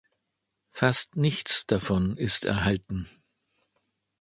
Fast 0.71 1.15
nichts 1.15 1.67
davon 1.67 2.17
ist 2.17 2.43
erhalten. 2.45 3.07